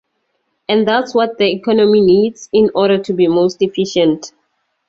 [0.67, 4.31] And that's what the economy needs in order to be most efficient.